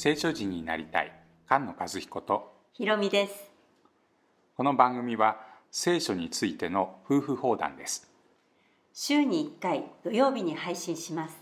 [0.00, 1.12] 聖書人になりたい。
[1.48, 2.54] 菅野和彦と。
[2.72, 3.50] ひろみです。
[4.56, 5.40] この番組は
[5.72, 8.08] 聖書についての夫婦放談です。
[8.92, 11.36] 週に1回土曜日に配信します。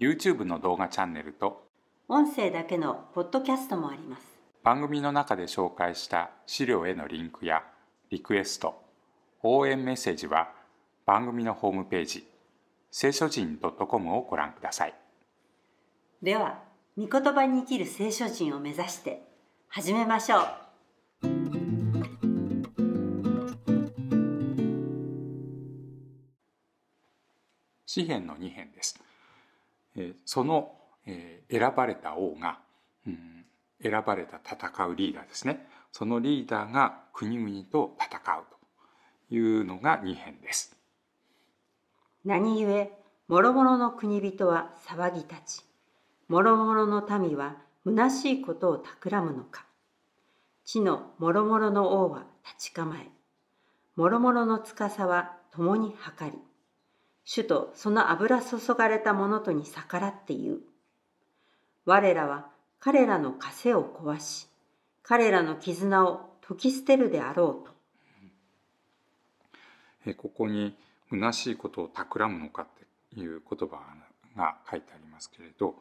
[0.00, 1.68] YouTube の動画チャンネルと
[2.08, 4.22] 音声だけのポッドキャストもあります。
[4.62, 7.62] 番組の中で紹介した資料へのリンクや
[8.08, 8.82] リクエスト
[9.42, 10.48] 応援メッセージは
[11.04, 12.26] 番組のホームページ
[12.90, 14.94] 聖書人 .com をご覧ください。
[16.22, 19.22] では御言葉に生きる聖書人を目指して
[19.68, 20.46] 始めましょう。
[27.86, 29.00] 詩篇の2編です、
[29.96, 30.72] えーその、
[31.06, 32.58] えー選ばれた王が、
[33.06, 33.46] うん
[33.82, 35.66] 選ばれた戦うリーダーですね。
[35.92, 38.44] そのリーダーが国々と戦う
[39.30, 40.76] というのが2編です。
[42.26, 42.90] 何故
[43.28, 45.71] 諸々の国人は騒ぎ立ち
[46.28, 49.66] 諸々の民は虚しいことを企むのか。
[50.64, 53.08] 地の諸々の王は立ち構え
[53.96, 56.38] 諸々の司は共に計り
[57.24, 60.60] 主とその油注がれた者とに逆らって言う。
[61.84, 62.48] 我らは
[62.78, 64.48] 彼らの枷を壊し
[65.02, 67.72] 彼らの絆を解き捨てるであろうと。
[70.06, 70.76] えここに
[71.10, 72.66] 虚しいことを企むのかっ
[73.12, 73.78] ていう言葉
[74.36, 75.74] が書いてありますけれど、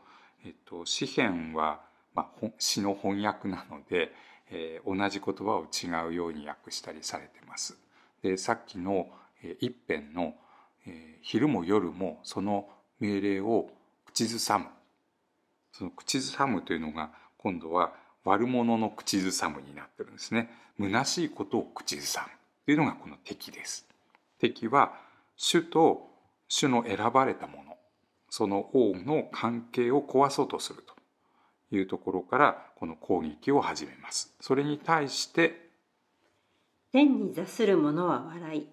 [0.46, 1.82] えっと、詩篇は、
[2.14, 4.14] まあ、詩の翻訳なので、
[4.50, 7.78] えー同じ言葉を違うように訳したりされてます。
[8.22, 9.08] でさっきの、
[9.44, 10.36] えー一編の、
[10.86, 12.68] えー昼も夜もその
[13.00, 13.70] 命令を
[14.06, 14.66] 口ずさむ
[15.72, 20.50] その口ずさむというのが今度は悪者の口ずさむになってるんですね。
[20.80, 22.32] 虚しいことを口ずさむ
[22.66, 23.88] というのがこの敵です。
[24.40, 24.94] 敵は
[25.36, 26.10] 主と
[26.48, 27.71] 主の選ばれたもの
[28.32, 34.34] その王の関係を壊そうとするというところからこの攻撃を始めます。
[34.40, 35.70] それに対して
[36.94, 38.68] 天に座する者は笑い、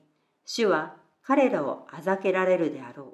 [0.44, 3.06] 主は彼らをあざけられるであろう。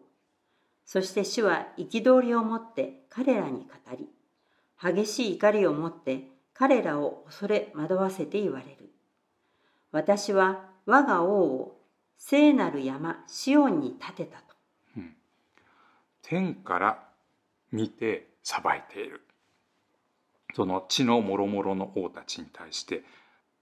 [0.85, 4.07] そして主は憤りを持って彼らに語り、
[4.83, 8.91] 激しい怒りを持って彼らを恐れ惑わせて言われる。
[9.93, 11.81] 私は我が王を
[12.19, 14.44] 聖なる山シオンに立てたと。
[16.25, 17.09] 天から
[17.71, 19.23] 見て裁いている
[20.55, 23.03] その地の諸々の王たちに対して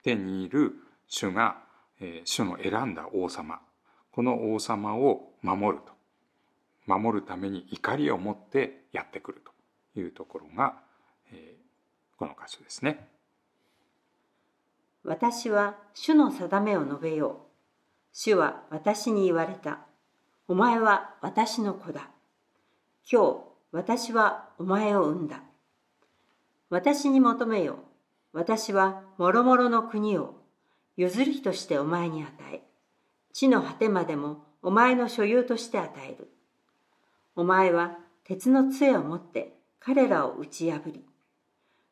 [0.04, 0.72] 天にいる
[1.08, 1.56] 主が、
[2.00, 3.60] えー主の選んだ王様
[4.10, 5.92] この王様を守ると
[6.86, 9.42] 守るために怒りを持ってやってくる
[9.94, 10.74] というところが、
[11.32, 11.62] えー
[12.22, 13.08] この箇所ですね。
[15.02, 17.36] 私は主の定めを述べよう。
[18.12, 19.80] 主は私に言われた。
[20.46, 22.11] お前は私の子だ。
[23.10, 23.36] 今日
[23.72, 25.42] 私はお前を産んだ。
[26.70, 27.78] 私に求めよ。
[28.32, 30.34] 私は諸々の国を
[30.96, 32.62] 譲りとしてお前に与え、
[33.32, 36.30] 地の果てまでもお前の所有として与える。
[37.34, 41.04] お前は鉄の杖を持って彼らを打ち破り、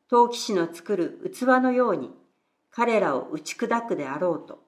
[0.08, 2.10] 陶器師の作る器のように
[2.70, 4.62] 彼らを打ち砕くであろうと。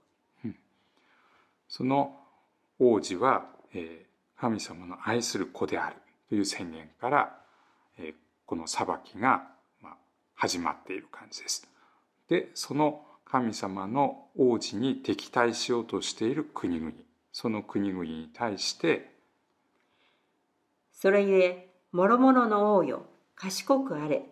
[1.68, 2.18] その
[2.78, 5.96] 王子は、えー神様の愛する子である
[6.32, 7.36] という宣言から、
[7.98, 8.14] え
[8.46, 9.48] この裁きが、
[10.34, 11.68] 始まっている感じです。
[12.26, 16.92] でその神様の王子に敵対しようとしている国々
[17.32, 19.12] その国々に対して
[20.90, 23.04] それゆえ、諸々の王よ、
[23.36, 24.24] 賢くあれ。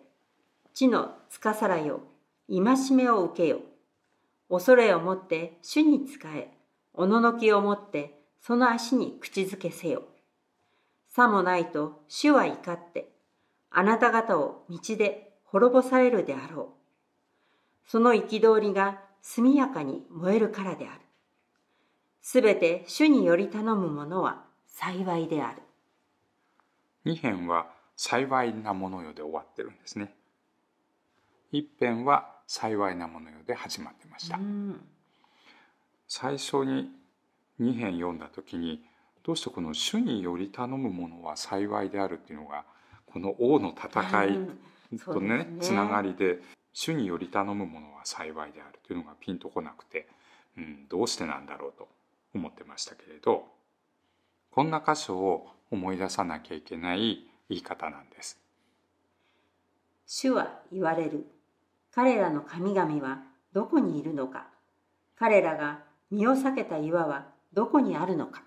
[0.73, 2.01] 地の司らよ、
[2.49, 3.59] 戒めを受けよ。
[4.49, 6.49] 恐れをもって主に仕え、
[6.95, 10.01] おののきをもってその足に口づけせよ。
[11.13, 13.11] さもないと主は怒って、
[13.69, 17.89] あなた方を道で滅ぼされるであろう。
[17.89, 21.01] その憤りが速やかに燃えるからである。
[22.21, 25.61] すべて主により頼む者は幸いである。
[27.03, 27.67] 二編は
[27.97, 30.13] 幸いなものよで終わってるんですね。
[31.51, 34.37] 一編は幸いなものよで始まってました。
[34.37, 34.81] うん
[36.07, 36.89] 最初に
[37.59, 38.83] 2編読んだ時に
[39.23, 42.65] どうしてこの「主により頼むものは幸いである」っていうのが
[43.05, 44.45] この王の戦いとね
[44.89, 46.41] うですねつながりで
[46.73, 50.07] 「主により頼むものは幸いである」というのがピンとこなくて、
[50.57, 51.87] うん、どうしてなんだろうと
[52.33, 53.47] 思ってましたけれど
[54.51, 58.39] こんな箇所を思い出さなきゃいけない言い方なんです。
[60.05, 61.25] 主は言われる。
[61.91, 63.23] 彼らの神々は
[63.53, 64.47] どこにいるのか。
[65.15, 68.43] 彼らが身を避けた岩はどこにあるのか。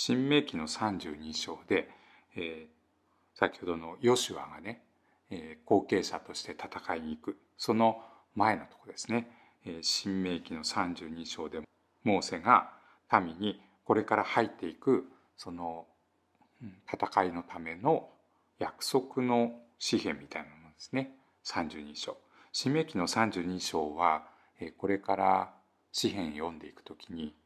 [0.00, 1.88] 新明記の32章で、
[2.36, 2.78] えー
[3.34, 4.82] 先ほどのヨシュアがね、
[5.30, 8.02] えー、後継者として戦いに行くその
[8.34, 9.30] 前のとこですね、
[9.64, 11.60] えー、新明記の32章で
[12.02, 12.72] モーセが
[13.12, 15.04] 民にこれから入っていく
[15.36, 15.86] その
[16.92, 18.08] 戦いのための
[18.58, 21.12] 約束の紙幣みたいなものですね。
[21.44, 22.16] 32章。
[22.50, 24.24] 新明記の32章は
[24.78, 25.54] これから
[25.92, 27.36] 詩篇読んでいくときに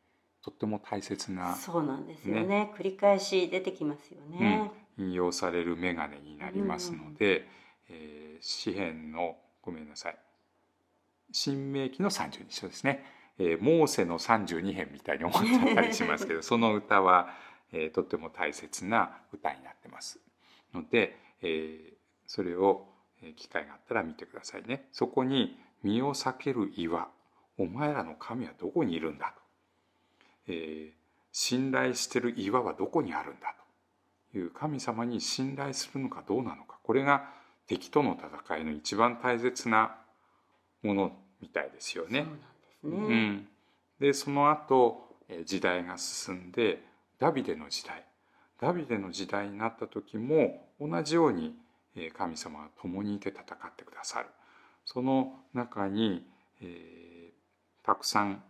[0.42, 7.46] とっても大切な、そうなんですよね、ね、繰り返し出てきますよね、うん、引用される眼鏡になりますので、うん、
[7.90, 10.18] えー、詩篇のごめんなさい。
[11.32, 13.04] 新明記の32章ですね、
[13.38, 17.30] えー、モーセの32編みたいに思っちゃったりしますけど その歌は、
[17.72, 20.20] えー、とっても大切な歌になってます
[20.74, 21.94] ので、えー、
[22.26, 22.88] それを
[23.36, 24.88] 機会があったら見てくださいね。
[24.92, 27.08] そこに身を避ける岩。
[27.58, 29.41] お前らの神はどこにいるんだと、
[30.48, 30.92] えー、
[31.32, 33.54] 信頼してる岩はどこにあるんだ
[34.32, 37.28] という神様に信頼するのかどうなのかこれが
[37.66, 39.96] 敵との戦いの一番大切な
[40.82, 42.26] ものみたいですよね。
[42.82, 43.48] そうなんですね、うん、
[44.00, 45.16] でその後
[45.46, 46.82] 時代が進んで
[47.18, 48.04] ダビデの時代。
[48.60, 51.56] ダビデの時代になった時も同じように
[52.16, 54.26] 神様は共にいて戦ってくださる。
[54.84, 56.26] その中に、
[56.60, 58.42] えー、たくさん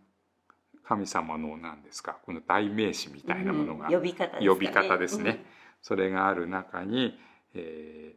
[0.85, 4.49] 神様の何ですかこの代名詞みたいなものが、うん、呼び方ですね。
[4.49, 5.37] 呼び方ですね、うん、
[5.81, 7.17] それがある中に、
[7.55, 8.15] え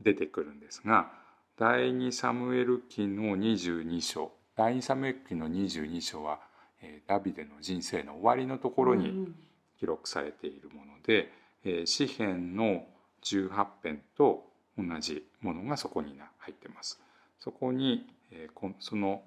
[0.00, 1.10] ー、出てくるんですが
[1.56, 6.40] 第二サムエル記の22章第二サムエル記の22章は、
[6.82, 9.32] えー、ダビデの人生の終わりのところに
[9.78, 11.30] 記録されているもので、
[11.64, 12.84] えー、詩篇の
[13.22, 14.44] 18編と
[14.76, 17.00] 同じものがそこに入ってます。
[17.40, 19.22] そこに、えー、その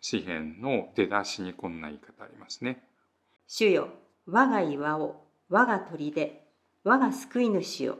[0.00, 2.82] 詩篇の出だしにこんな言い方ありますね。
[3.46, 3.88] 主よ、
[4.26, 6.40] 我が岩を、我が砦、
[6.84, 7.98] 我が救い主よ。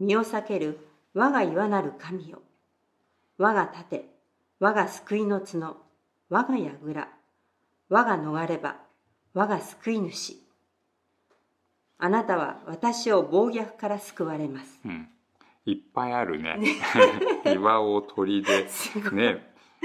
[0.00, 0.78] 身を避ける
[1.14, 2.42] 我が岩なる神よ。
[3.38, 4.08] 我が盾、
[4.58, 5.76] 我が救いの角、
[6.28, 7.08] 我が櫓、
[7.88, 8.76] 我が逃れ場、
[9.34, 10.36] 我が救い主。
[11.98, 14.80] あなたは私を暴虐から救われます。
[14.84, 15.08] うん
[15.66, 16.58] いっぱいあるね。
[17.46, 18.42] 岩を鳥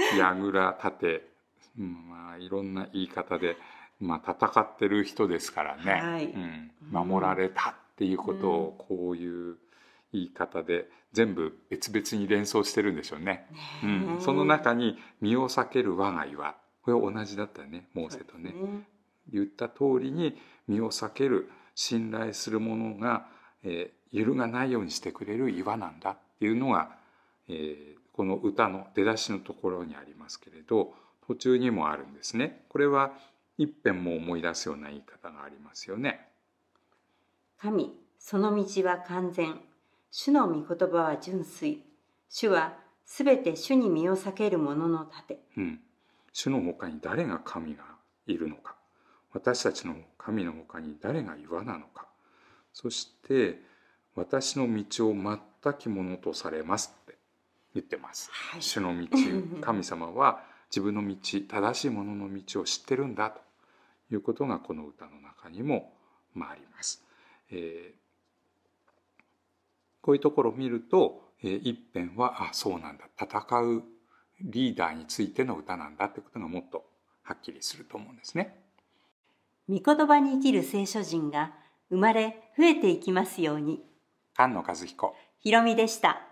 [0.00, 1.30] で、ね、櫓立て、
[1.76, 3.56] まあ、いろんな言い方で、
[4.00, 6.24] まあ、戦ってる人ですからね、はい。
[6.26, 9.56] うん、守られたっていうことをこういう
[10.12, 13.46] 言い方で全部別々に連想してるんでしょうね。
[13.82, 18.54] うん、その中に身を避ける我が岩これ同じだったねモーセとね、ね、
[19.32, 20.36] 言った通りに
[20.66, 23.26] 身を避ける信頼するものが、
[23.62, 26.90] えー、揺るがないようにしてくれる岩なんだっていうのが、
[27.48, 30.92] えー、この歌の出だしのところにありますけれど
[31.26, 32.66] 途中にもあるんですね。
[32.68, 33.12] これは
[33.56, 36.28] 一遍も思い出すような言い方がありますよね。
[37.58, 39.58] 神その道は完全。
[40.10, 41.82] 主の御言葉は純粋。
[42.28, 42.74] 主は
[43.06, 45.80] すべて主に身を避ける者の盾、うん、
[46.34, 47.84] 主の他に誰が神が
[48.26, 48.76] いるのか。
[49.32, 52.06] 私たちの神の他に誰が岩なのか。
[52.74, 53.62] そして
[54.14, 56.99] 私の道を全きものとされます
[57.74, 59.08] 言ってます、はい、主の道
[59.60, 61.16] 神様は自分の道
[61.48, 63.40] 正しいものの道を知ってるんだと
[64.10, 65.92] いうことがこの歌の中にも、
[66.34, 67.04] まあ、あります、
[67.50, 68.00] えー、
[70.00, 73.84] こういうところを見ると、えー、一辺はあそうなんだ戦う
[74.42, 76.84] リーダーについての歌なんだってことがもっと
[77.22, 78.58] はっきりすると思うんですね。
[79.68, 81.54] 御言葉に生きる聖書人が
[81.90, 83.84] 生まれ増えていきますように。
[84.34, 86.22] 菅野和彦ひろみでした。